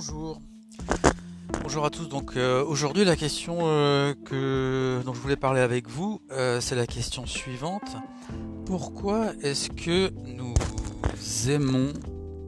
bonjour. 0.00 0.40
À 1.84 1.90
tous. 1.90 2.08
Donc 2.08 2.36
euh, 2.36 2.64
aujourd'hui 2.64 3.04
la 3.04 3.16
question 3.16 3.58
euh, 3.62 4.14
que 4.24 5.00
dont 5.04 5.12
je 5.12 5.20
voulais 5.20 5.36
parler 5.36 5.60
avec 5.60 5.88
vous, 5.88 6.22
euh, 6.32 6.60
c'est 6.60 6.74
la 6.74 6.86
question 6.86 7.26
suivante. 7.26 7.96
Pourquoi 8.64 9.32
est-ce 9.42 9.68
que 9.68 10.10
nous 10.24 10.54
aimons 11.48 11.92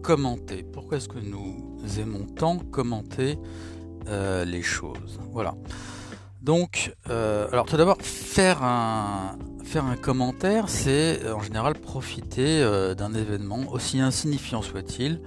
commenter? 0.02 0.62
Pourquoi 0.62 0.96
est-ce 0.96 1.08
que 1.08 1.18
nous 1.18 1.78
aimons 1.98 2.24
tant 2.24 2.58
commenter 2.58 3.38
les 4.06 4.62
choses? 4.62 5.20
Voilà. 5.30 5.54
Donc, 6.40 6.94
tout 7.04 7.76
d'abord, 7.76 7.98
faire 8.00 8.62
un 8.62 9.36
commentaire, 10.00 10.68
c'est 10.68 11.30
en 11.30 11.40
général 11.40 11.74
profiter 11.74 12.62
d'un 12.96 13.14
événement, 13.14 13.60
aussi 13.70 14.00
insignifiant 14.00 14.62
soit-il, 14.62 15.20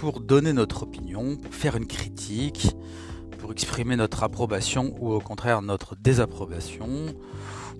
pour 0.00 0.20
donner 0.20 0.54
notre 0.54 0.84
opinion, 0.84 1.36
pour 1.36 1.54
faire 1.54 1.76
une 1.76 1.86
critique, 1.86 2.74
pour 3.38 3.52
exprimer 3.52 3.96
notre 3.96 4.22
approbation 4.22 4.94
ou 4.98 5.12
au 5.12 5.20
contraire 5.20 5.60
notre 5.60 5.94
désapprobation, 5.94 6.88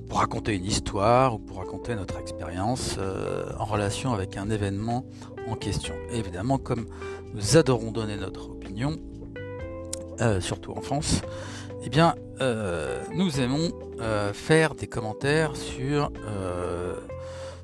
pour 0.06 0.19
raconter 0.19 0.55
une 0.55 0.66
histoire 0.66 1.37
ou 1.37 1.38
pour 1.38 1.56
raconter 1.56 1.95
notre 1.95 2.19
expérience 2.19 2.97
euh, 2.98 3.51
en 3.59 3.64
relation 3.64 4.12
avec 4.12 4.37
un 4.37 4.51
événement 4.51 5.06
en 5.48 5.55
question. 5.55 5.95
évidemment, 6.12 6.59
comme 6.59 6.84
nous 7.33 7.56
adorons 7.56 7.91
donner 7.91 8.19
notre 8.19 8.50
opinion, 8.50 8.98
euh, 10.20 10.42
surtout 10.42 10.73
en 10.73 10.83
France, 10.83 11.23
eh 11.84 11.89
bien, 11.89 12.16
euh, 12.42 13.02
nous 13.14 13.41
aimons 13.41 13.70
faire 14.34 14.75
des 14.75 14.87
commentaires 14.87 15.56
sur, 15.56 16.11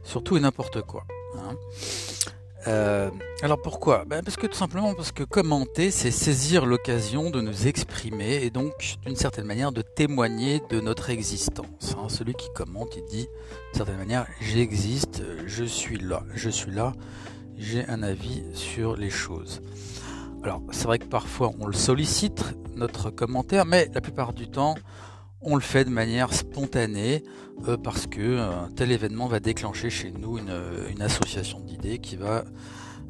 sur 0.02 0.22
tout 0.22 0.36
et 0.36 0.40
n'importe 0.40 0.82
quoi. 0.82 1.04
Hein. 1.36 1.56
Euh, 2.66 3.10
alors 3.42 3.60
pourquoi? 3.60 4.04
Ben 4.06 4.22
Parce 4.24 4.36
que 4.36 4.46
tout 4.46 4.56
simplement 4.56 4.94
parce 4.94 5.12
que 5.12 5.22
commenter, 5.22 5.90
c'est 5.90 6.10
saisir 6.10 6.66
l'occasion 6.66 7.30
de 7.30 7.40
nous 7.40 7.68
exprimer 7.68 8.42
et 8.42 8.50
donc 8.50 8.96
d'une 9.04 9.14
certaine 9.14 9.44
manière 9.44 9.72
de 9.72 9.82
témoigner 9.82 10.60
de 10.70 10.80
notre 10.80 11.10
existence. 11.10 11.96
Hein. 11.96 12.08
Celui 12.08 12.34
qui 12.34 12.48
commente, 12.54 12.96
il 12.96 13.04
dit 13.04 13.26
d'une 13.26 13.76
certaine 13.76 13.98
manière 13.98 14.26
j'existe, 14.40 15.22
je 15.46 15.64
suis 15.64 15.98
là, 15.98 16.22
je 16.34 16.50
suis 16.50 16.72
là, 16.72 16.92
j'ai 17.56 17.86
un 17.88 18.02
avis 18.02 18.42
sur 18.54 18.96
les 18.96 19.10
choses. 19.10 19.62
Alors 20.42 20.60
c'est 20.72 20.84
vrai 20.84 20.98
que 20.98 21.06
parfois 21.06 21.52
on 21.60 21.66
le 21.66 21.72
sollicite, 21.72 22.42
notre 22.74 23.10
commentaire, 23.10 23.64
mais 23.64 23.88
la 23.94 24.00
plupart 24.00 24.32
du 24.32 24.48
temps 24.48 24.74
on 25.46 25.54
le 25.54 25.62
fait 25.62 25.84
de 25.84 25.90
manière 25.90 26.34
spontanée 26.34 27.22
euh, 27.68 27.76
parce 27.76 28.06
que 28.06 28.20
euh, 28.20 28.50
tel 28.74 28.90
événement 28.90 29.28
va 29.28 29.38
déclencher 29.38 29.90
chez 29.90 30.10
nous 30.10 30.38
une, 30.38 31.00
association 31.00 31.60
d'idées 31.60 31.98
qui 31.98 32.16
va 32.16 32.44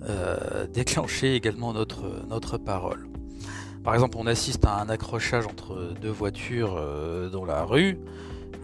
euh, 0.09 0.67
déclencher 0.67 1.35
également 1.35 1.73
notre, 1.73 2.27
notre 2.29 2.59
parole. 2.59 3.09
Par 3.83 3.95
exemple, 3.95 4.19
on 4.21 4.27
assiste 4.27 4.65
à 4.67 4.81
un 4.81 4.89
accrochage 4.91 5.47
entre 5.47 5.95
deux 6.01 6.11
voitures 6.11 6.79
dans 7.33 7.45
la 7.45 7.65
rue 7.65 7.99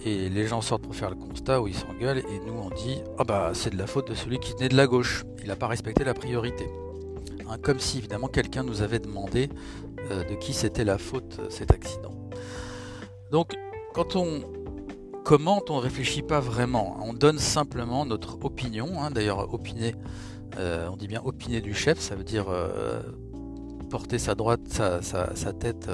et 0.05 0.28
les 0.28 0.47
gens 0.48 0.61
sortent 0.61 0.83
pour 0.83 0.97
faire 0.97 1.11
le 1.11 1.17
constat 1.17 1.62
où 1.62 1.69
ils 1.69 1.77
s'engueulent 1.77 2.19
et 2.19 2.41
nous 2.45 2.55
on 2.55 2.70
dit 2.70 3.00
ah 3.19 3.25
bah 3.25 3.53
c'est 3.55 3.70
de 3.70 3.78
la 3.78 3.87
faute 3.87 4.09
de 4.09 4.15
celui 4.15 4.39
qui 4.41 4.53
venait 4.53 4.69
de 4.69 4.77
la 4.77 4.89
gauche, 4.89 5.25
il 5.41 5.47
n'a 5.47 5.55
pas 5.55 5.69
respecté 5.69 6.03
la 6.03 6.12
priorité. 6.12 6.67
Hein, 7.48 7.56
comme 7.62 7.78
si 7.78 7.98
évidemment 7.98 8.27
quelqu'un 8.27 8.65
nous 8.65 8.83
avait 8.83 8.98
demandé 8.98 9.48
de 10.11 10.34
qui 10.34 10.53
c'était 10.53 10.84
la 10.84 10.98
faute 10.98 11.41
cet 11.48 11.70
accident. 11.70 12.12
Donc, 13.33 13.55
quand 13.93 14.17
on 14.17 14.43
commente, 15.25 15.71
on 15.71 15.77
ne 15.77 15.83
réfléchit 15.83 16.23
pas 16.23 16.41
vraiment. 16.41 16.98
On 17.03 17.12
donne 17.12 17.39
simplement 17.39 18.05
notre 18.05 18.45
opinion. 18.45 19.03
Hein. 19.03 19.11
D'ailleurs, 19.11 19.53
opiner, 19.53 19.95
euh, 20.59 20.89
on 20.91 20.97
dit 20.97 21.07
bien 21.07 21.23
opiner 21.25 21.61
du 21.61 21.75
chef, 21.75 21.99
ça 21.99 22.15
veut 22.15 22.25
dire 22.25 22.47
euh, 22.49 23.01
porter 23.91 24.19
sa 24.19 24.34
droite, 24.34 24.61
sa, 24.69 25.53
tête, 25.53 25.89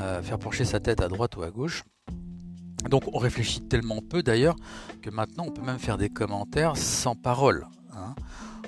euh, 0.00 0.22
faire 0.22 0.38
pencher 0.38 0.64
sa 0.64 0.80
tête 0.80 1.00
à 1.00 1.08
droite 1.08 1.36
ou 1.36 1.42
à 1.42 1.50
gauche. 1.50 1.84
Donc 2.90 3.04
on 3.14 3.18
réfléchit 3.18 3.62
tellement 3.62 4.00
peu 4.02 4.22
d'ailleurs 4.22 4.56
que 5.00 5.08
maintenant 5.08 5.44
on 5.46 5.50
peut 5.50 5.62
même 5.62 5.78
faire 5.78 5.96
des 5.96 6.10
commentaires 6.10 6.76
sans 6.76 7.14
parole. 7.14 7.66
Hein. 7.92 8.14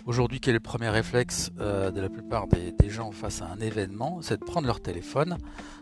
Aujourd'hui, 0.07 0.41
quel 0.41 0.53
est 0.53 0.59
le 0.59 0.61
premier 0.61 0.89
réflexe 0.89 1.51
de 1.53 2.01
la 2.01 2.09
plupart 2.09 2.47
des 2.47 2.89
gens 2.89 3.11
face 3.11 3.43
à 3.43 3.47
un 3.47 3.59
événement? 3.59 4.21
C'est 4.23 4.39
de 4.39 4.45
prendre 4.45 4.67
leur 4.67 4.81
téléphone, 4.81 5.37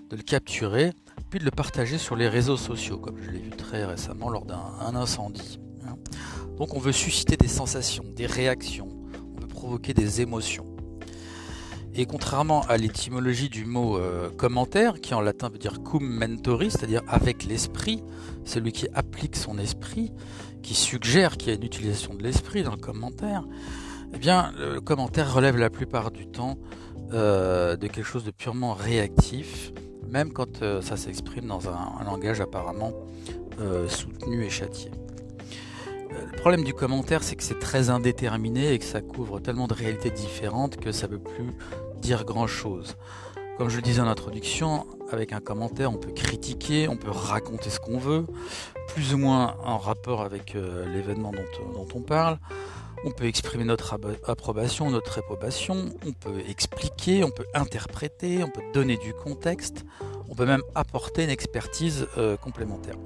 de 0.09 0.17
le 0.17 0.23
capturer, 0.23 0.95
de 1.39 1.45
le 1.45 1.50
partager 1.50 1.99
sur 1.99 2.17
les 2.17 2.28
réseaux 2.28 2.56
sociaux, 2.56 2.99
comme 2.99 3.17
je 3.22 3.31
l'ai 3.31 3.41
vu 3.41 3.50
très 3.50 3.84
récemment 3.84 4.31
lors 4.31 4.45
d'un 4.45 4.95
incendie. 4.95 5.61
Hein. 5.87 5.97
Donc 6.59 6.75
on 6.75 6.78
veut 6.78 6.93
susciter 6.93 7.37
des 7.37 7.49
sensations, 7.49 8.05
des 8.15 8.27
réactions, 8.27 8.89
on 9.37 9.41
veut 9.41 9.49
provoquer 9.49 9.95
des 9.95 10.21
émotions. 10.21 10.67
Et 11.97 12.06
contrairement 12.06 12.62
à 12.62 12.77
l'étymologie 12.77 13.49
du 13.49 13.65
mot 13.65 13.99
euh, 13.99 14.28
commentaire, 14.31 15.00
qui 15.00 15.15
en 15.15 15.21
latin 15.21 15.49
veut 15.49 15.59
dire 15.59 15.81
cum 15.83 16.05
mentori, 16.05 16.71
c'est-à-dire 16.71 17.03
avec 17.06 17.45
l'esprit, 17.45 18.03
celui 18.45 18.72
qui 18.72 18.89
applique 18.95 19.37
son 19.37 19.59
esprit, 19.59 20.12
qui 20.62 20.75
suggère 20.75 21.37
qu'il 21.37 21.49
y 21.49 21.53
a 21.53 21.55
une 21.55 21.62
utilisation 21.62 22.15
de 22.15 22.22
l'esprit 22.22 22.65
dans 22.65 22.72
le 22.72 22.81
commentaire, 22.81 23.45
eh 24.12 24.19
bien 24.19 24.53
le 24.59 24.81
commentaire 24.81 25.33
relève 25.33 25.56
la 25.56 25.71
plupart 25.71 26.11
du 26.11 26.27
temps 26.27 26.59
euh, 27.12 27.77
de 27.77 27.87
quelque 27.87 28.06
chose 28.06 28.25
de 28.25 28.33
purement 28.33 28.75
réactif, 28.75 29.72
même 30.15 30.33
quand 30.33 30.63
euh, 30.63 30.81
ça 30.81 30.97
s'exprime 30.97 31.49
dans 31.49 31.69
un, 31.69 32.05
langage 32.05 32.41
apparemment 32.41 32.93
euh, 33.61 33.89
soutenu 33.89 34.45
et 34.45 34.49
châtié. 34.49 34.93
Euh, 36.13 36.27
le 36.31 36.39
problème 36.39 36.63
du 36.63 36.73
commentaire, 36.73 37.25
c'est 37.25 37.35
que 37.35 37.43
c'est 37.43 37.59
très 37.59 37.91
indéterminé 37.91 38.75
et 38.75 38.79
que 38.79 38.85
ça 38.85 39.01
couvre 39.01 39.41
tellement 39.41 39.67
de 39.67 39.75
réalités 39.75 40.11
différentes 40.11 40.77
que 40.77 40.93
ça 40.93 41.09
ne 41.09 41.15
veut 41.15 41.19
plus 41.19 41.51
dire 42.01 42.25
grand-chose. 42.25 42.97
Comme 43.59 43.69
je 43.69 43.77
le 43.77 43.83
disais 43.83 44.01
en 44.01 44.07
introduction, 44.07 44.87
avec 45.11 45.33
un 45.33 45.41
commentaire, 45.41 45.91
on 45.91 45.97
peut 45.97 46.13
critiquer, 46.13 46.87
on 46.89 46.97
peut 46.97 47.11
raconter 47.11 47.71
ce 47.71 47.81
qu'on 47.81 47.99
veut, 47.99 48.25
plus 48.87 49.15
ou 49.15 49.19
moins 49.19 49.57
en 49.65 49.79
rapport 49.79 50.23
avec 50.23 50.55
l'événement 50.55 51.33
dont, 51.33 51.89
on 51.93 52.01
parle. 52.01 52.39
On 53.06 53.10
peut 53.10 53.26
exprimer 53.26 53.65
notre 53.65 53.98
approbation, 54.26 54.91
notre 54.91 55.12
réprobation, 55.12 55.91
on 56.06 56.12
peut 56.12 56.41
expliquer, 56.48 57.22
on 57.22 57.31
peut 57.31 57.44
interpréter, 57.53 58.42
on 58.42 58.48
peut 58.48 58.62
donner 58.72 58.97
du 58.97 59.12
contexte, 59.12 59.84
on 60.31 60.34
peut 60.34 60.47
même 60.47 60.62
apporter 60.75 61.25
une 61.25 61.31
expertise 61.31 62.06
euh, 62.16 62.38
complémentaire. 62.38 62.97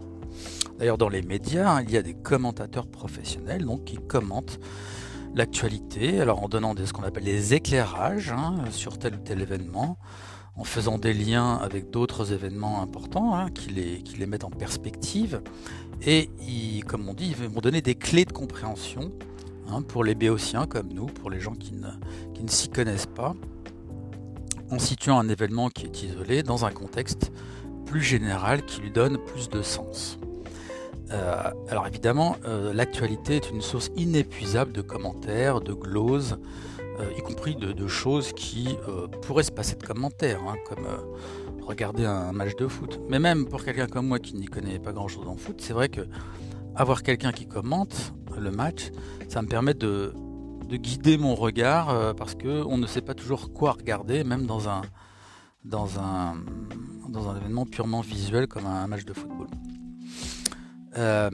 D'ailleurs, 0.78 0.98
dans 0.98 1.08
les 1.08 1.22
médias, 1.22 1.68
hein, 1.68 1.82
il 1.82 1.90
y 1.90 1.96
a 1.96 2.02
des 2.02 2.14
commentateurs 2.14 2.86
professionnels 2.86 3.66
qui 3.84 3.96
commentent 3.96 4.60
l'actualité, 5.34 6.20
alors 6.20 6.44
en 6.44 6.48
donnant 6.48 6.76
ce 6.76 6.92
qu'on 6.92 7.02
appelle 7.02 7.24
des 7.24 7.54
éclairages 7.54 8.30
hein, 8.30 8.54
sur 8.70 8.98
tel 8.98 9.14
ou 9.14 9.18
tel 9.18 9.40
événement, 9.40 9.98
en 10.54 10.62
faisant 10.62 10.98
des 10.98 11.12
liens 11.12 11.56
avec 11.56 11.90
d'autres 11.90 12.32
événements 12.32 12.82
importants 12.82 13.34
hein, 13.34 13.50
qui, 13.50 13.70
les, 13.70 14.26
mettent 14.26 14.44
en 14.44 14.50
perspective. 14.50 15.42
Et 16.06 16.30
comme 16.86 17.08
on 17.08 17.14
dit, 17.14 17.34
ils 17.36 17.48
vont 17.48 17.60
donner 17.60 17.82
des 17.82 17.96
clés 17.96 18.24
de 18.24 18.32
compréhension 18.32 19.12
Hein, 19.70 19.82
pour 19.82 20.02
les 20.02 20.14
béotiens 20.14 20.66
comme 20.66 20.88
nous, 20.92 21.06
pour 21.06 21.30
les 21.30 21.40
gens 21.40 21.54
qui 21.54 21.74
ne, 21.74 21.88
qui 22.34 22.42
ne 22.42 22.48
s'y 22.48 22.68
connaissent 22.68 23.06
pas, 23.06 23.34
en 24.70 24.78
situant 24.78 25.18
un 25.18 25.28
événement 25.28 25.68
qui 25.68 25.84
est 25.86 26.02
isolé 26.02 26.42
dans 26.42 26.64
un 26.64 26.70
contexte 26.70 27.32
plus 27.84 28.02
général 28.02 28.62
qui 28.64 28.80
lui 28.80 28.90
donne 28.90 29.18
plus 29.18 29.48
de 29.48 29.62
sens. 29.62 30.18
Euh, 31.10 31.50
alors 31.68 31.86
évidemment, 31.86 32.36
euh, 32.46 32.72
l'actualité 32.72 33.36
est 33.36 33.50
une 33.50 33.62
source 33.62 33.90
inépuisable 33.96 34.72
de 34.72 34.82
commentaires, 34.82 35.60
de 35.60 35.72
gloses, 35.72 36.38
euh, 37.00 37.10
y 37.16 37.22
compris 37.22 37.54
de, 37.54 37.86
choses 37.86 38.32
qui 38.32 38.76
pourraient 39.22 39.42
se 39.42 39.52
passer 39.52 39.76
de 39.76 39.86
commentaires, 39.86 40.40
hein, 40.46 40.56
comme 40.66 40.86
regarder 41.62 42.04
un 42.04 42.32
match 42.32 42.56
de 42.56 42.68
foot. 42.68 43.00
Mais 43.08 43.18
même 43.18 43.46
pour 43.46 43.64
quelqu'un 43.64 43.86
comme 43.86 44.06
moi 44.06 44.18
qui 44.18 44.34
n'y 44.34 44.46
connaît 44.46 44.78
pas 44.78 44.92
grand-chose 44.92 45.26
en 45.26 45.36
foot, 45.36 45.60
c'est 45.60 45.72
vrai 45.72 45.88
que 45.88 46.02
avoir 46.74 47.02
quelqu'un 47.02 47.32
qui 47.32 47.46
commente 47.46 48.12
le 48.38 48.50
match, 48.50 48.90
ça 49.28 49.42
me 49.42 49.48
permet 49.48 49.74
de, 49.74 50.12
guider 50.70 51.16
mon 51.16 51.34
regard 51.34 51.90
euh, 51.90 52.12
parce 52.12 52.34
que 52.34 52.62
on 52.64 52.76
ne 52.76 52.86
sait 52.86 53.00
pas 53.00 53.14
toujours 53.14 53.52
quoi 53.52 53.72
regarder, 53.72 54.22
même 54.24 54.46
dans 54.46 54.68
un, 54.68 54.82
dans 55.64 55.98
un, 55.98 56.36
dans 57.08 57.28
un 57.28 57.36
événement 57.36 57.64
purement 57.64 58.00
visuel 58.00 58.46
comme 58.48 58.66
un 58.66 58.86
match 58.86 59.04
de 59.04 59.12
football. 59.12 59.48
Euh, 60.96 61.30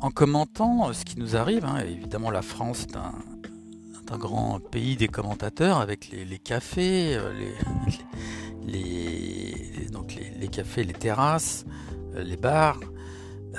en 0.00 0.10
commentant 0.10 0.92
ce 0.92 1.04
qui 1.04 1.18
nous 1.18 1.36
arrive, 1.36 1.64
hein, 1.64 1.78
évidemment 1.78 2.30
la 2.30 2.42
France 2.42 2.82
est 2.82 2.96
un, 2.96 3.14
un, 4.10 4.18
grand 4.18 4.60
pays 4.60 4.96
des 4.96 5.08
commentateurs 5.08 5.78
avec 5.78 6.10
les, 6.10 6.38
cafés, 6.38 7.16
euh, 7.16 7.32
les, 8.66 9.88
donc 9.92 10.18
les, 10.38 10.48
cafés, 10.48 10.84
les 10.84 10.92
terrasses, 10.92 11.64
les 12.16 12.36
bars, 12.36 12.80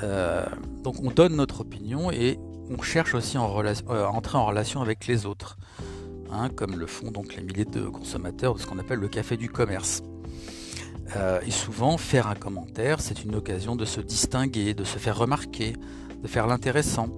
euh, 0.03 0.45
donc 0.85 0.97
on 1.01 1.09
donne 1.09 1.35
notre 1.35 1.61
opinion 1.61 2.11
et 2.11 2.39
on 2.69 2.79
cherche 2.83 3.15
aussi 3.15 3.37
euh, 3.37 3.41
à 3.41 4.09
entrer 4.09 4.37
en 4.37 4.45
relation 4.45 4.81
avec 4.81 5.07
les 5.07 5.25
autres, 5.25 5.57
hein, 6.31 6.49
comme 6.55 6.77
le 6.77 6.85
font 6.85 7.09
donc 7.09 7.35
les 7.35 7.41
milliers 7.41 7.65
de 7.65 7.87
consommateurs 7.87 8.53
de 8.53 8.59
ce 8.59 8.67
qu'on 8.67 8.77
appelle 8.77 8.99
le 8.99 9.07
café 9.07 9.35
du 9.35 9.49
commerce. 9.49 10.03
Euh, 11.15 11.39
et 11.43 11.49
souvent, 11.49 11.97
faire 11.97 12.27
un 12.27 12.35
commentaire, 12.35 13.01
c'est 13.01 13.23
une 13.23 13.33
occasion 13.33 13.75
de 13.75 13.83
se 13.83 13.99
distinguer, 13.99 14.75
de 14.75 14.83
se 14.83 14.99
faire 14.99 15.17
remarquer, 15.17 15.73
de 16.21 16.27
faire 16.27 16.45
l'intéressant. 16.45 17.09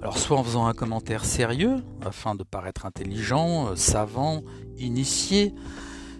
Alors 0.00 0.16
soit 0.16 0.38
en 0.38 0.44
faisant 0.44 0.66
un 0.66 0.72
commentaire 0.72 1.24
sérieux, 1.24 1.78
afin 2.06 2.36
de 2.36 2.44
paraître 2.44 2.86
intelligent, 2.86 3.66
euh, 3.66 3.74
savant, 3.74 4.42
initié, 4.78 5.54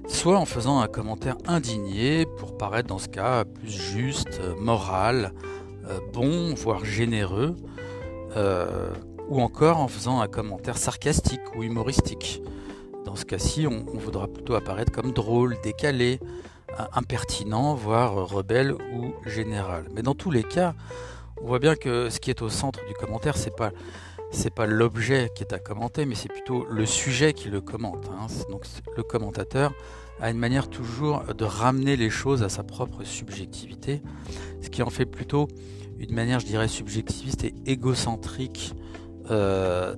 soit 0.08 0.36
en 0.36 0.46
faisant 0.46 0.80
un 0.80 0.88
commentaire 0.88 1.36
indigné 1.46 2.26
pour 2.38 2.56
paraître 2.58 2.88
dans 2.88 2.98
ce 2.98 3.08
cas 3.08 3.44
plus 3.44 3.70
juste, 3.70 4.40
moral, 4.58 5.32
bon, 6.12 6.54
voire 6.54 6.84
généreux, 6.84 7.56
ou 9.28 9.40
encore 9.40 9.78
en 9.78 9.88
faisant 9.88 10.20
un 10.20 10.28
commentaire 10.28 10.76
sarcastique 10.76 11.40
ou 11.56 11.62
humoristique. 11.62 12.42
Dans 13.04 13.16
ce 13.16 13.24
cas-ci, 13.24 13.66
on, 13.66 13.98
voudra 13.98 14.28
plutôt 14.28 14.54
apparaître 14.54 14.92
comme 14.92 15.12
drôle, 15.12 15.56
décalé, 15.62 16.20
impertinent, 16.94 17.74
voire 17.74 18.14
rebelle 18.28 18.72
ou 18.72 19.14
général. 19.26 19.86
Mais 19.94 20.02
dans 20.02 20.14
tous 20.14 20.30
les 20.30 20.42
cas, 20.42 20.74
on 21.42 21.46
voit 21.46 21.58
bien 21.58 21.74
que 21.74 22.08
ce 22.10 22.20
qui 22.20 22.30
est 22.30 22.42
au 22.42 22.48
centre 22.48 22.80
du 22.86 22.94
commentaire, 22.94 23.36
c'est 23.36 23.56
pas 23.56 23.72
pas 24.54 24.66
l'objet 24.66 25.30
qui 25.34 25.44
est 25.44 25.52
à 25.52 25.58
commenter, 25.58 26.06
mais 26.06 26.14
c'est 26.14 26.32
plutôt 26.32 26.66
le 26.70 26.86
sujet 26.86 27.32
qui 27.32 27.48
le 27.48 27.60
commente. 27.60 28.08
Hein. 28.10 28.26
Donc 28.50 28.64
le 28.96 29.02
commentateur 29.02 29.72
a 30.22 30.30
une 30.30 30.38
manière 30.38 30.68
toujours 30.68 31.24
de 31.36 31.44
ramener 31.44 31.96
les 31.96 32.08
choses 32.08 32.44
à 32.44 32.48
sa 32.48 32.62
propre 32.62 33.02
subjectivité, 33.02 34.00
ce 34.62 34.70
qui 34.70 34.82
en 34.82 34.88
fait 34.88 35.04
plutôt 35.04 35.48
une 35.98 36.14
manière, 36.14 36.38
je 36.38 36.46
dirais, 36.46 36.68
subjectiviste 36.68 37.44
et 37.44 37.54
égocentrique 37.66 38.72
euh, 39.30 39.96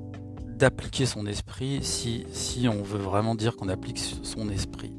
d'appliquer 0.56 1.05
son 1.05 1.26
esprit 1.26 1.81
si, 1.82 2.25
on 2.69 2.82
veut 2.82 2.99
vraiment 2.99 3.35
dire 3.35 3.55
qu'on 3.55 3.69
applique 3.69 3.99
son 3.99 4.49
esprit. 4.49 4.94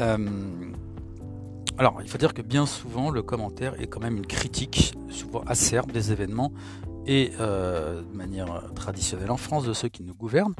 Euh, 0.00 0.18
alors, 1.78 2.00
il 2.02 2.08
faut 2.08 2.18
dire 2.18 2.34
que 2.34 2.42
bien 2.42 2.66
souvent, 2.66 3.10
le 3.10 3.22
commentaire 3.22 3.80
est 3.80 3.86
quand 3.86 4.00
même 4.00 4.18
une 4.18 4.26
critique, 4.26 4.92
souvent 5.08 5.42
acerbe 5.46 5.92
des 5.92 6.12
événements 6.12 6.52
et 7.06 7.32
euh, 7.40 8.02
de 8.02 8.16
manière 8.16 8.70
traditionnelle 8.74 9.30
en 9.30 9.38
France 9.38 9.64
de 9.64 9.72
ceux 9.72 9.88
qui 9.88 10.02
nous 10.02 10.14
gouvernent, 10.14 10.54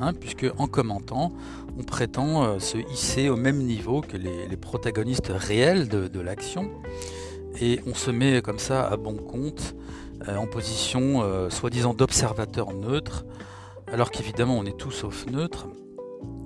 hein, 0.00 0.12
puisque 0.12 0.46
en 0.58 0.66
commentant, 0.66 1.32
on 1.78 1.82
prétend 1.82 2.44
euh, 2.44 2.58
se 2.58 2.78
hisser 2.78 3.28
au 3.28 3.36
même 3.36 3.58
niveau 3.58 4.00
que 4.00 4.16
les, 4.16 4.56
protagonistes 4.56 5.32
réels 5.34 5.88
de, 5.88 6.20
l'action, 6.20 6.70
et 7.60 7.80
on 7.86 7.94
se 7.94 8.10
met 8.10 8.42
comme 8.42 8.58
ça 8.58 8.86
à 8.86 8.96
bon 8.96 9.16
compte 9.16 9.74
euh, 10.28 10.36
en 10.36 10.46
position 10.46 11.22
soi-disant 11.50 11.94
d'observateur 11.94 12.72
neutre, 12.72 13.24
alors 13.92 14.10
qu'évidemment 14.10 14.58
on 14.58 14.64
est 14.64 14.76
tout 14.76 14.90
sauf 14.90 15.26
neutre, 15.26 15.68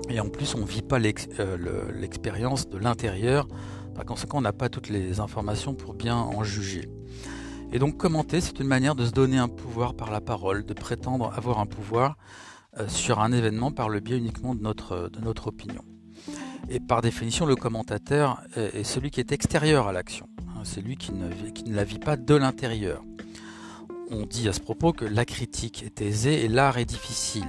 et 0.08 0.20
en 0.20 0.28
plus 0.28 0.54
on 0.54 0.60
ne 0.60 0.66
vit 0.66 0.82
pas 0.82 0.98
l'expérience 0.98 2.68
de 2.68 2.78
l'intérieur. 2.78 3.48
Par 3.94 4.04
conséquent, 4.04 4.38
on 4.38 4.40
n'a 4.40 4.52
pas 4.52 4.68
toutes 4.68 4.88
les 4.88 5.20
informations 5.20 5.72
pour 5.74 5.94
bien 5.94 6.16
en 6.16 6.42
juger. 6.42 6.88
Et 7.72 7.78
donc 7.78 7.96
commenter, 7.96 8.40
c'est 8.40 8.60
une 8.60 8.68
manière 8.68 8.94
de 8.94 9.04
se 9.04 9.10
donner 9.10 9.36
un 9.38 9.48
pouvoir 9.48 9.94
par 9.94 10.12
la 10.12 10.20
parole, 10.20 10.64
de 10.64 10.74
prétendre 10.74 11.32
avoir 11.36 11.58
un 11.58 11.66
pouvoir 11.66 12.10
euh, 12.10 12.53
sur 12.88 13.20
un 13.20 13.32
événement 13.32 13.70
par 13.70 13.88
le 13.88 14.00
biais 14.00 14.18
uniquement 14.18 14.54
de 14.54 14.62
notre, 14.62 15.08
de 15.08 15.20
notre 15.20 15.48
opinion. 15.48 15.82
Et 16.68 16.80
par 16.80 17.02
définition, 17.02 17.46
le 17.46 17.56
commentateur 17.56 18.42
est, 18.56 18.84
celui 18.84 19.10
qui 19.10 19.20
est 19.20 19.32
extérieur 19.32 19.86
à 19.86 19.92
l'action. 19.92 20.28
Hein, 20.48 20.62
c'est 20.64 20.80
lui 20.80 20.96
qui 20.96 21.12
ne, 21.12 21.28
qui 21.50 21.64
ne 21.64 21.74
la 21.74 21.84
vit 21.84 21.98
pas 21.98 22.16
de 22.16 22.34
l'intérieur. 22.34 23.02
On 24.10 24.26
dit 24.26 24.48
à 24.48 24.52
ce 24.52 24.60
propos 24.60 24.92
que 24.92 25.04
la 25.04 25.24
critique 25.24 25.82
est 25.82 26.00
aisée 26.00 26.44
et 26.44 26.48
l'art 26.48 26.78
est 26.78 26.84
difficile. 26.84 27.46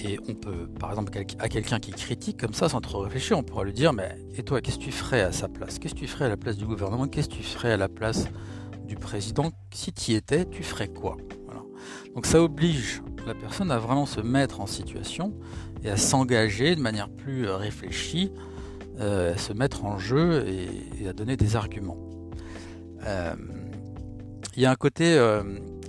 Et 0.00 0.18
on 0.28 0.34
peut, 0.34 0.68
par 0.78 0.90
exemple, 0.90 1.12
à 1.38 1.48
quelqu'un 1.48 1.80
qui 1.80 1.90
critique 1.90 2.38
comme 2.38 2.54
ça, 2.54 2.68
sans 2.68 2.80
trop 2.80 3.00
réfléchir, 3.00 3.36
on 3.36 3.42
pourra 3.42 3.64
lui 3.64 3.72
dire, 3.72 3.92
mais 3.92 4.16
et 4.36 4.42
toi, 4.42 4.60
qu'est-ce 4.60 4.78
que 4.78 4.84
tu 4.84 4.92
ferais 4.92 5.22
à 5.22 5.32
sa 5.32 5.48
place? 5.48 5.78
Qu'est-ce 5.78 5.94
que 5.94 6.00
tu 6.00 6.06
ferais 6.06 6.26
à 6.26 6.28
la 6.28 6.36
place 6.36 6.56
du 6.56 6.66
gouvernement? 6.66 7.08
Qu'est-ce 7.08 7.28
que 7.28 7.34
tu 7.34 7.42
ferais 7.42 7.72
à 7.72 7.76
la 7.76 7.88
place 7.88 8.28
du 8.86 8.94
président? 8.94 9.50
Si 9.72 9.92
tu 9.92 10.12
y 10.12 10.14
étais, 10.14 10.44
tu 10.44 10.62
ferais 10.62 10.88
quoi? 10.88 11.16
Donc 12.18 12.26
ça 12.26 12.42
oblige 12.42 13.00
la 13.28 13.34
personne 13.34 13.70
à 13.70 13.78
vraiment 13.78 14.04
se 14.04 14.20
mettre 14.20 14.60
en 14.60 14.66
situation 14.66 15.32
et 15.84 15.88
à 15.88 15.96
s'engager 15.96 16.74
de 16.74 16.80
manière 16.80 17.08
plus 17.08 17.46
euh, 17.46 17.54
réfléchie, 17.54 18.32
euh, 18.98 19.34
à 19.34 19.38
se 19.38 19.52
mettre 19.52 19.84
en 19.84 19.98
jeu 19.98 20.44
et, 20.48 21.06
à 21.06 21.12
donner 21.12 21.36
des 21.36 21.54
arguments. 21.54 21.96
Euh, 23.06 23.34
il 24.56 24.62
y 24.62 24.66
a 24.66 24.70
un 24.72 24.74
côté 24.74 25.16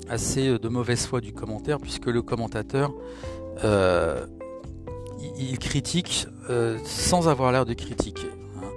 assez 0.07 0.59
de 0.59 0.69
mauvaise 0.69 1.07
foi 1.07 1.19
du 1.19 1.33
commentaire, 1.33 1.79
puisque 1.79 2.05
le 2.05 2.21
commentateur 2.21 2.93
il 5.35 5.57
critique 5.57 6.27
sans 6.85 7.27
avoir 7.27 7.51
l'air 7.51 7.65
de 7.65 7.73
critiquer. 7.73 8.29
Hein. 8.57 8.69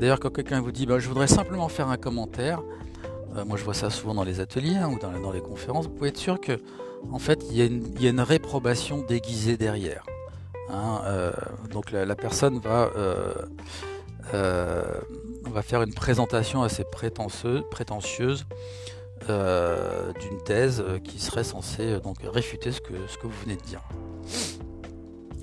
D'ailleurs, 0.00 0.18
quand 0.18 0.30
quelqu'un 0.30 0.62
vous 0.62 0.72
dit 0.72 0.86
bah, 0.86 0.98
je 0.98 1.08
voudrais 1.08 1.28
simplement 1.28 1.68
faire 1.68 1.88
un 1.88 1.98
commentaire, 1.98 2.62
moi 3.46 3.58
je 3.58 3.64
vois 3.64 3.74
ça 3.74 3.90
souvent 3.90 4.14
dans 4.14 4.24
les 4.24 4.40
ateliers 4.40 4.76
hein, 4.76 4.88
ou 4.88 4.98
dans, 4.98 5.30
les 5.30 5.42
conférences, 5.42 5.88
vous 5.88 5.92
pouvez 5.92 6.08
être 6.08 6.16
sûr 6.16 6.40
que 6.40 6.58
en 7.10 7.18
fait 7.18 7.44
il 7.50 7.56
y, 7.56 7.62
a 7.62 8.08
une, 8.10 8.20
réprobation 8.20 9.02
déguisée 9.02 9.56
derrière. 9.56 10.04
Hein, 10.70 11.32
donc 11.70 11.92
la, 11.92 12.16
personne 12.16 12.58
va, 12.58 12.90
va 14.32 15.62
faire 15.62 15.82
une 15.82 15.94
présentation 15.94 16.62
assez 16.62 16.84
prétentieuse, 16.84 18.46
d'une 19.28 20.42
thèse 20.44 20.84
qui 21.04 21.20
serait 21.20 21.44
censée 21.44 22.00
donc 22.00 22.18
réfuter 22.22 22.72
ce 22.72 22.80
que, 22.80 22.94
ce 23.08 23.16
que 23.18 23.26
vous 23.26 23.40
venez 23.44 23.56
de 23.56 23.62
dire. 23.62 23.82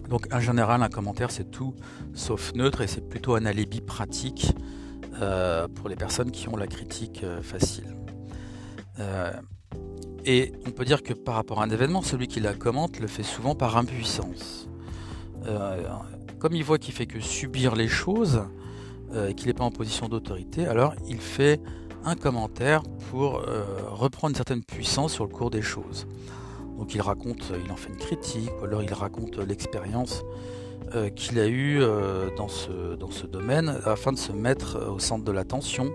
Donc 0.10 0.28
en 0.32 0.40
général, 0.40 0.84
un 0.84 0.90
commentaire, 0.90 1.32
c'est 1.32 1.50
tout 1.50 1.74
sauf 2.14 2.54
neutre 2.54 2.82
et 2.82 2.88
c'est 2.88 3.08
plutôt 3.08 3.36
un 3.36 3.46
alibi 3.46 3.82
pratique 3.82 4.54
euh, 5.22 5.68
pour 5.68 5.90
les 5.90 5.96
personnes 5.96 6.32
qui 6.32 6.48
ont 6.50 6.56
la 6.56 6.68
critique 6.68 7.22
euh, 7.24 7.42
facile. 7.42 7.96
Euh, 10.28 10.30
et 10.30 10.52
on 10.68 10.72
peut 10.72 10.86
dire 10.86 11.04
que 11.04 11.14
par 11.14 11.36
rapport 11.36 11.62
à 11.62 11.66
un 11.66 11.70
événement, 11.70 12.02
celui 12.02 12.28
qui 12.28 12.40
la 12.40 12.54
commente 12.54 13.00
le 13.00 13.08
fait 13.08 13.24
souvent 13.24 13.56
par 13.56 13.78
impuissance. 13.78 14.68
comme 16.40 16.56
il 16.56 16.64
voit 16.64 16.78
qu'il 16.78 16.94
fait 16.94 17.06
que 17.06 17.20
subir 17.20 17.76
les 17.76 17.88
choses 17.88 18.44
et 19.16 19.34
qu'il 19.34 19.48
n'est 19.48 19.54
pas 19.54 19.64
en 19.64 19.72
position 19.72 20.08
d'autorité, 20.10 20.66
alors 20.66 20.94
il 21.08 21.20
fait 21.20 21.62
un 22.06 22.16
commentaire 22.16 22.84
pour 23.10 23.44
reprendre 23.92 24.32
une 24.32 24.36
certaine 24.36 24.64
puissance 24.64 25.14
sur 25.14 25.26
le 25.26 25.30
cours 25.30 25.52
des 25.52 25.62
choses. 25.62 26.08
Donc 26.78 26.96
il 26.96 27.02
raconte, 27.02 27.52
il 27.66 27.72
en 27.72 27.76
fait 27.76 27.90
une 27.90 27.98
critique, 27.98 28.50
ou 28.62 28.66
alors 28.66 28.84
il 28.84 28.94
raconte 28.94 29.38
l'expérience 29.38 30.24
euh, 30.96 31.10
qu'il 31.10 31.40
a 31.40 31.48
eue 31.48 31.82
euh, 31.82 32.30
dans, 32.38 32.48
ce, 32.48 32.94
dans 32.96 33.10
ce 33.10 33.26
domaine 33.26 33.80
afin 33.84 34.12
de 34.12 34.18
se 34.18 34.32
mettre 34.32 34.76
euh, 34.76 34.92
au 34.92 35.00
centre 35.00 35.24
de 35.24 35.32
l'attention 35.32 35.92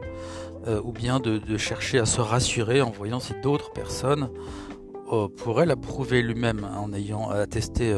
ou 0.84 0.92
bien 0.92 1.20
de, 1.20 1.56
chercher 1.56 1.98
à 1.98 2.06
se 2.06 2.20
rassurer 2.20 2.82
en 2.82 2.90
voyant 2.90 3.20
si 3.20 3.32
d'autres 3.42 3.72
personnes 3.72 4.30
pourraient 5.36 5.66
l'approuver 5.66 6.22
lui-même 6.22 6.68
en 6.76 6.92
ayant 6.92 7.30
attesté 7.30 7.94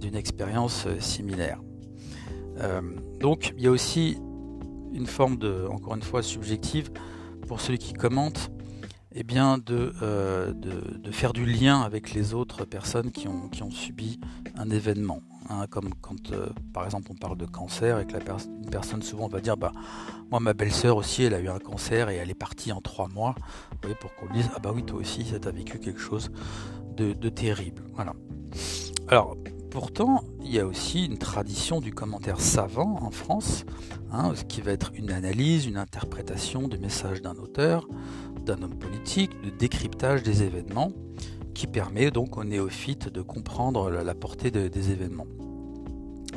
d'une 0.00 0.16
expérience 0.16 0.86
similaire. 0.98 1.60
donc 3.20 3.52
il 3.56 3.64
y 3.64 3.66
a 3.66 3.70
aussi 3.70 4.16
une 4.92 5.06
forme 5.06 5.36
de, 5.36 5.66
encore 5.70 5.94
une 5.94 6.02
fois, 6.02 6.22
subjective 6.22 6.90
pour 7.46 7.60
celui 7.60 7.78
qui 7.78 7.92
commente 7.92 8.50
eh 9.20 9.24
bien, 9.24 9.58
euh, 9.70 10.52
de, 10.52 10.96
de, 10.96 11.10
faire 11.10 11.32
du 11.32 11.44
lien 11.44 11.80
avec 11.80 12.14
les 12.14 12.34
autres 12.34 12.64
personnes 12.64 13.10
qui 13.10 13.26
ont, 13.26 13.48
qui 13.48 13.64
ont 13.64 13.70
subi 13.72 14.20
un 14.56 14.70
événement. 14.70 15.22
Hein, 15.48 15.66
comme 15.68 15.92
quand, 16.00 16.30
euh, 16.30 16.50
par 16.72 16.84
exemple, 16.84 17.08
on 17.10 17.16
parle 17.16 17.36
de 17.36 17.44
cancer 17.44 17.98
et 17.98 18.06
que 18.06 18.12
la 18.12 18.20
une 18.62 18.70
personne 18.70 19.02
souvent 19.02 19.26
va 19.26 19.40
dire 19.40 19.56
bah, 19.56 19.72
Moi, 20.30 20.38
ma 20.38 20.54
belle-sœur 20.54 20.96
aussi, 20.96 21.24
elle 21.24 21.34
a 21.34 21.40
eu 21.40 21.48
un 21.48 21.58
cancer 21.58 22.10
et 22.10 22.14
elle 22.14 22.30
est 22.30 22.34
partie 22.34 22.70
en 22.70 22.80
trois 22.80 23.08
mois. 23.08 23.34
Vous 23.72 23.78
voyez, 23.82 23.96
pour 23.96 24.14
qu'on 24.14 24.32
dise 24.32 24.48
Ah, 24.54 24.60
bah 24.60 24.70
oui, 24.72 24.84
toi 24.84 25.00
aussi, 25.00 25.24
ça 25.24 25.40
t'a 25.40 25.50
vécu 25.50 25.80
quelque 25.80 26.00
chose 26.00 26.30
de, 26.96 27.12
de 27.12 27.28
terrible. 27.28 27.82
Voilà. 27.94 28.12
Alors, 29.08 29.34
Pourtant, 29.70 30.24
il 30.40 30.50
y 30.50 30.58
a 30.58 30.66
aussi 30.66 31.04
une 31.04 31.18
tradition 31.18 31.80
du 31.80 31.92
commentaire 31.92 32.40
savant 32.40 32.98
en 33.02 33.10
France, 33.10 33.66
hein, 34.10 34.32
ce 34.34 34.44
qui 34.44 34.62
va 34.62 34.72
être 34.72 34.92
une 34.94 35.10
analyse, 35.10 35.66
une 35.66 35.76
interprétation 35.76 36.68
du 36.68 36.78
message 36.78 37.20
d'un 37.20 37.34
auteur, 37.34 37.86
d'un 38.48 38.62
homme 38.62 38.78
politique, 38.78 39.30
de 39.42 39.50
décryptage 39.50 40.22
des 40.22 40.42
événements, 40.42 40.92
qui 41.54 41.66
permet 41.66 42.10
donc 42.10 42.36
aux 42.36 42.44
néophytes 42.44 43.08
de 43.08 43.20
comprendre 43.20 43.90
la, 43.90 44.14
portée 44.14 44.50
des 44.50 44.90
événements. 44.90 45.26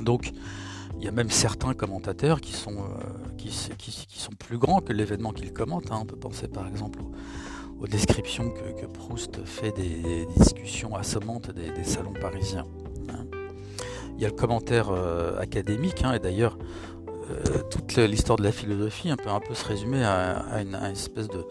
Donc, 0.02 0.32
il 0.98 1.06
y 1.06 1.08
a 1.08 1.12
même 1.12 1.30
certains 1.30 1.74
commentateurs 1.74 2.42
qui 2.42 2.54
sont, 2.54 2.78
euh, 2.78 3.30
qui, 3.38 3.52
sont 3.52 4.34
plus 4.38 4.58
grands 4.58 4.82
que 4.82 4.94
l'événement 4.94 5.32
qu'ils 5.32 5.54
commentent. 5.54 5.92
Hein. 5.92 6.00
On 6.02 6.06
peut 6.06 6.16
penser 6.16 6.48
par 6.48 6.68
exemple 6.68 7.00
aux, 7.80 7.88
descriptions 7.88 8.52
que, 8.52 8.86
Proust 8.86 9.44
fait 9.46 9.72
des, 9.72 10.28
discussions 10.38 10.96
assommantes 10.96 11.52
des 11.52 11.84
salons 11.84 12.14
parisiens. 12.14 12.66
Il 14.16 14.22
y 14.22 14.26
a 14.26 14.30
le 14.30 14.36
commentaire 14.36 14.90
euh, 14.92 15.40
académique, 15.40 16.04
hein, 16.04 16.14
et 16.14 16.20
d'ailleurs, 16.20 16.56
euh, 17.32 17.64
toute 17.72 17.98
l'histoire 17.98 18.38
de 18.38 18.44
la 18.44 18.52
philosophie 18.52 19.10
peut 19.16 19.32
un 19.32 19.40
peu 19.40 19.56
se 19.56 19.66
résumer 19.66 20.04
à, 20.04 20.62
une, 20.62 20.76
espèce 20.76 21.28
de, 21.28 21.44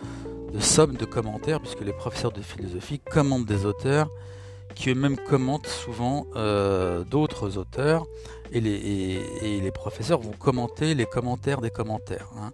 somme 0.59 0.97
de 0.97 1.05
commentaires, 1.05 1.61
puisque 1.61 1.83
les 1.83 1.93
professeurs 1.93 2.33
de 2.33 2.43
philosophie 2.43 2.99
commentent 2.99 3.47
des 3.47 3.65
auteurs 3.65 4.09
qui 4.75 4.91
eux-mêmes 4.91 5.17
commentent 5.17 5.67
souvent 5.67 6.27
euh, 6.37 7.05
d'autres 7.05 7.59
auteurs, 7.59 8.07
et 8.53 8.61
les, 8.61 9.71
professeurs 9.73 10.21
vont 10.21 10.33
commenter 10.33 10.95
les 10.95 11.07
commentaires 11.07 11.61
des 11.61 11.71
commentaires. 11.71 12.31
Hein. 12.39 12.51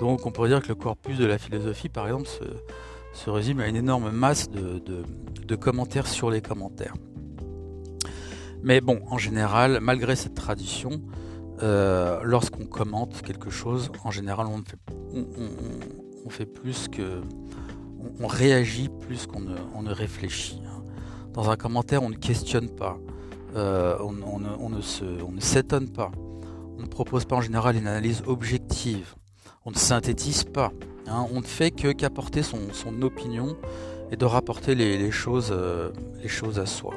Donc 0.00 0.26
on 0.26 0.30
pourrait 0.30 0.50
dire 0.50 0.62
que 0.62 0.68
le 0.68 0.74
corpus 0.74 1.16
de 1.16 1.24
la 1.24 1.38
philosophie, 1.38 1.88
par 1.88 2.06
exemple, 2.06 2.28
se 3.12 3.30
résume 3.30 3.60
à 3.60 3.68
une 3.68 3.76
énorme 3.76 4.10
masse 4.10 4.50
de, 4.50 5.56
commentaires 5.56 6.06
sur 6.06 6.30
les 6.30 6.42
commentaires. 6.42 6.94
Mais 8.62 8.80
bon, 8.80 9.00
en 9.10 9.18
général, 9.18 9.78
malgré 9.80 10.16
cette 10.16 10.34
tradition, 10.34 11.02
euh, 11.62 12.20
lorsqu'on 12.24 12.66
commente 12.66 13.22
quelque 13.22 13.50
chose, 13.50 13.90
en 14.02 14.10
général, 14.10 14.46
on 14.46 14.58
fait, 14.58 14.78
on, 15.14 16.03
fait 16.30 16.46
plus 16.46 16.88
que. 16.88 17.20
On, 18.20 18.26
réagit 18.26 18.88
plus 18.88 19.26
qu'on 19.26 19.40
ne, 19.40 19.92
réfléchit. 19.92 20.60
Hein. 20.66 20.82
Dans 21.32 21.50
un 21.50 21.56
commentaire, 21.56 22.02
on 22.02 22.10
ne 22.10 22.16
questionne 22.16 22.68
pas, 22.68 22.98
euh, 23.56 23.96
on, 24.00 24.68
ne 24.68 25.40
s'étonne 25.40 25.88
pas, 25.88 26.12
on 26.78 26.82
ne 26.82 26.86
propose 26.86 27.24
pas 27.24 27.36
en 27.36 27.40
général 27.40 27.76
une 27.76 27.86
analyse 27.86 28.22
objective, 28.26 29.14
on 29.64 29.70
ne 29.70 29.76
synthétise 29.76 30.44
pas, 30.44 30.70
hein. 31.06 31.26
on 31.32 31.40
ne 31.40 31.46
fait 31.46 31.70
que 31.70 31.92
qu'apporter 31.92 32.42
son, 32.42 32.58
opinion 33.02 33.56
et 34.10 34.16
de 34.16 34.24
rapporter 34.26 34.74
les, 34.74 35.10
choses, 35.10 35.48
euh, 35.50 35.90
les 36.22 36.28
choses 36.28 36.58
à 36.58 36.66
soi. 36.66 36.94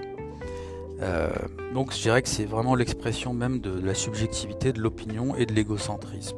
Euh, 1.01 1.29
donc 1.74 1.93
je 1.93 2.01
dirais 2.01 2.22
que 2.22 2.29
c'est 2.29 2.46
vraiment 2.46 2.75
l'expression 2.75 3.34
même 3.34 3.60
de, 3.60 3.79
la 3.79 3.93
subjectivité, 3.93 4.74
de 4.74 4.81
l'opinion 4.81 5.36
et 5.36 5.46
de 5.46 5.53
l'égocentrisme. 5.53 6.38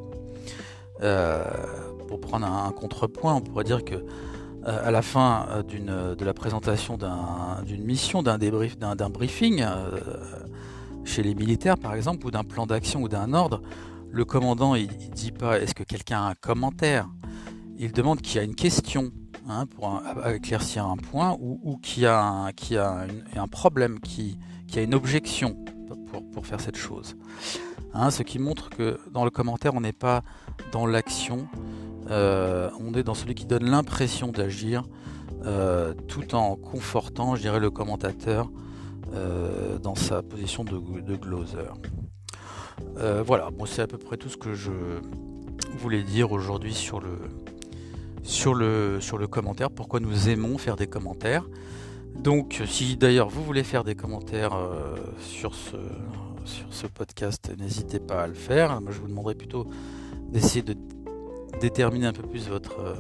Pour 2.10 2.20
prendre 2.20 2.48
un, 2.48 2.72
contrepoint, 2.72 3.36
on 3.36 3.42
pourrait 3.42 3.64
dire 3.64 3.86
que 3.86 3.94
euh, 3.94 4.88
à 4.88 4.90
la 4.90 5.02
fin 5.02 5.64
de 5.64 6.26
la 6.26 6.34
présentation 6.34 6.98
d'une 7.64 7.84
mission, 7.84 8.24
d'un 8.24 8.40
débrief, 8.40 8.78
d'un 8.80 9.10
briefing, 9.10 9.64
chez 11.06 11.22
les 11.22 11.36
militaires 11.36 11.78
par 11.78 11.94
exemple, 11.94 12.26
ou 12.26 12.32
d'un 12.32 12.44
plan 12.44 12.66
d'action 12.66 13.04
ou 13.04 13.08
d'un 13.08 13.34
ordre, 13.34 13.62
le 14.12 14.26
commandant 14.26 14.74
il, 14.74 14.88
ne 14.88 15.14
dit 15.14 15.32
pas 15.32 15.60
est-ce 15.60 15.76
que 15.76 15.84
quelqu'un 15.84 16.24
a 16.24 16.30
un 16.32 16.36
commentaire, 16.36 17.08
il 17.78 17.92
demande 17.92 18.22
qu'il 18.22 18.38
y 18.38 18.40
a 18.40 18.44
une 18.44 18.56
question 18.56 19.12
hein, 19.48 19.68
pour 19.68 20.02
éclaircir 20.26 20.88
un 20.88 20.98
point 20.98 21.38
ou, 21.40 21.78
qui 21.78 22.08
a, 22.08 22.20
un, 22.20 22.52
qui 22.52 22.76
a 22.76 23.06
un 23.36 23.48
problème, 23.48 24.00
qui, 24.00 24.40
qui 24.68 24.80
a 24.80 24.82
une 24.82 24.96
objection 24.96 25.56
pour, 26.34 26.46
faire 26.46 26.60
cette 26.60 26.78
chose. 26.78 27.16
Hein, 27.94 28.12
ce 28.12 28.24
qui 28.24 28.40
montre 28.40 28.70
que 28.70 29.00
dans 29.12 29.26
le 29.26 29.32
commentaire, 29.32 29.74
on 29.76 29.82
n'est 29.82 29.94
pas 29.94 30.24
dans 30.72 30.86
l'action, 30.86 31.48
euh, 32.10 32.70
on 32.80 32.94
est 32.94 33.04
dans 33.04 33.14
celui 33.14 33.36
qui 33.36 33.46
donne 33.46 33.70
l'impression 33.70 34.30
d'agir, 34.30 34.84
euh, 35.46 35.94
tout 36.08 36.36
en 36.36 36.56
confortant, 36.56 37.36
je 37.36 37.42
dirais, 37.42 37.60
le 37.60 37.70
commentateur 37.70 38.50
euh, 39.14 39.78
dans 39.78 39.96
sa 39.96 40.22
position 40.22 40.64
de, 40.64 40.80
de 41.02 41.16
gloser. 41.16 41.58
voilà, 43.26 43.50
bon, 43.52 43.66
c'est 43.66 43.82
à 43.82 43.88
peu 43.88 43.98
près 43.98 44.18
tout 44.18 44.30
ce 44.30 44.38
que 44.38 44.54
je 44.54 44.72
voulais 45.78 46.04
dire 46.04 46.32
aujourd'hui 46.32 46.74
sur 46.74 47.00
le, 47.00 47.20
sur, 48.24 48.54
le, 48.54 49.00
sur 49.00 49.18
le 49.18 49.28
commentaire, 49.28 49.70
pourquoi 49.70 50.00
nous 50.00 50.30
aimons 50.30 50.58
faire 50.58 50.76
des 50.76 50.88
commentaires? 50.88 51.46
Donc, 52.16 52.62
si 52.66 52.98
d'ailleurs 52.98 53.30
vous 53.30 53.44
voulez 53.44 53.64
faire 53.64 53.84
des 53.84 53.96
commentaires 53.96 54.58
sur, 55.20 55.54
ce, 55.54 55.78
sur 56.44 56.74
ce 56.74 56.88
podcast, 56.88 57.52
n'hésitez 57.58 58.00
pas 58.00 58.24
à 58.24 58.28
le 58.28 58.34
faire. 58.34 58.82
Moi, 58.82 58.92
je 58.92 59.00
vous 59.00 59.08
demanderai 59.08 59.36
plutôt 59.36 59.68
d'essayer 60.32 60.64
de 60.64 60.76
déterminer 61.60 62.08
un 62.08 62.14
peu 62.14 62.24
plus 62.24 62.50
votre, 62.50 62.80
euh, 62.80 62.96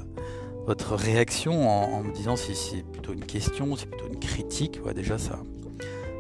votre 0.65 0.95
réaction 0.95 1.69
en, 1.69 2.03
me 2.03 2.13
disant 2.13 2.35
si 2.35 2.55
c'est 2.55 2.83
plutôt 2.83 3.13
une 3.13 3.25
question, 3.25 3.75
si 3.75 3.81
c'est 3.81 3.89
plutôt 3.89 4.07
une 4.07 4.19
critique. 4.19 4.79
déjà, 4.93 5.17
ça, 5.17 5.39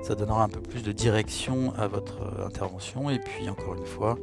ça 0.03 0.15
donnera 0.15 0.43
un 0.43 0.49
peu 0.49 0.61
plus 0.61 0.83
de 0.83 0.91
direction 0.91 1.73
à 1.77 1.87
votre 1.87 2.21
euh, 2.21 2.47
intervention. 2.47 3.09
Et 3.09 3.19
puis, 3.19 3.49
encore 3.49 3.75
une 3.75 3.85
fois, 3.85 4.17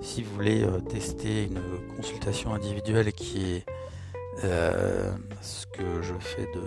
si 0.00 0.22
vous 0.22 0.34
voulez 0.34 0.64
tester 0.88 1.44
une 1.44 1.60
consultation 1.96 2.54
individuelle 2.54 3.12
qui 3.12 3.56
est 3.56 3.64
ce 4.42 5.66
que 5.66 6.02
je 6.02 6.12
fais 6.20 6.46
de 6.54 6.60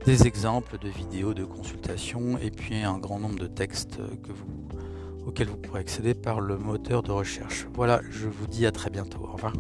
des 0.05 0.25
exemples 0.25 0.77
de 0.79 0.89
vidéos 0.89 1.33
de 1.33 1.45
consultation 1.45 2.37
et 2.37 2.51
puis 2.51 2.75
un 2.83 2.97
grand 2.97 3.19
nombre 3.19 3.39
de 3.39 3.47
textes 3.47 3.99
auxquels 5.25 5.47
vous 5.47 5.57
pourrez 5.57 5.81
accéder 5.81 6.13
par 6.13 6.41
le 6.41 6.57
moteur 6.57 7.03
de 7.03 7.11
recherche. 7.11 7.67
Voilà, 7.73 8.01
je 8.09 8.27
vous 8.27 8.47
dis 8.47 8.65
à 8.65 8.71
très 8.71 8.89
bientôt. 8.89 9.19
Au 9.19 9.33
revoir. 9.33 9.53